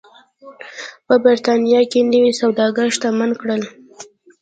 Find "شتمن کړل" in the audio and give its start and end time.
2.95-3.61